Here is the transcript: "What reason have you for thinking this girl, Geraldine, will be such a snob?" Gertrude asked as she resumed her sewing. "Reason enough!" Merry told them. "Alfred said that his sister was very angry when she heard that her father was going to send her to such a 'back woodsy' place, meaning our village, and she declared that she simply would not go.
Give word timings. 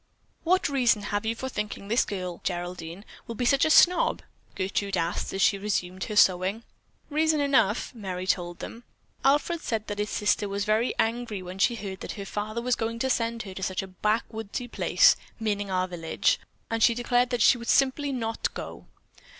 "What 0.43 0.67
reason 0.67 1.03
have 1.03 1.27
you 1.27 1.35
for 1.35 1.47
thinking 1.47 1.87
this 1.87 2.05
girl, 2.05 2.41
Geraldine, 2.43 3.05
will 3.27 3.35
be 3.35 3.45
such 3.45 3.65
a 3.65 3.69
snob?" 3.69 4.23
Gertrude 4.55 4.97
asked 4.97 5.31
as 5.31 5.43
she 5.43 5.59
resumed 5.59 6.05
her 6.05 6.15
sewing. 6.15 6.63
"Reason 7.11 7.39
enough!" 7.39 7.93
Merry 7.93 8.25
told 8.25 8.57
them. 8.57 8.83
"Alfred 9.23 9.61
said 9.61 9.85
that 9.85 9.99
his 9.99 10.09
sister 10.09 10.49
was 10.49 10.65
very 10.65 10.95
angry 10.97 11.43
when 11.43 11.59
she 11.59 11.75
heard 11.75 11.99
that 11.99 12.13
her 12.13 12.25
father 12.25 12.63
was 12.63 12.75
going 12.75 12.97
to 12.97 13.11
send 13.11 13.43
her 13.43 13.53
to 13.53 13.61
such 13.61 13.83
a 13.83 13.87
'back 13.87 14.23
woodsy' 14.31 14.67
place, 14.67 15.15
meaning 15.39 15.69
our 15.69 15.87
village, 15.87 16.39
and 16.71 16.81
she 16.81 16.95
declared 16.95 17.29
that 17.29 17.43
she 17.43 17.63
simply 17.65 18.09
would 18.11 18.19
not 18.21 18.51
go. 18.55 18.87